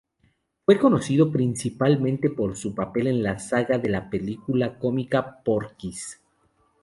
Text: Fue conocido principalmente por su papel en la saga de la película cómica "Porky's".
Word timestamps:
Fue 0.65 0.79
conocido 0.79 1.31
principalmente 1.31 2.31
por 2.31 2.57
su 2.57 2.73
papel 2.73 3.05
en 3.05 3.21
la 3.21 3.37
saga 3.37 3.77
de 3.77 3.87
la 3.89 4.09
película 4.09 4.79
cómica 4.79 5.43
"Porky's". 5.45 6.19